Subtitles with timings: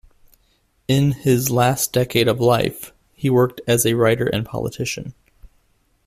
[0.87, 5.13] In his last decade of life, he worked as a writer and politician.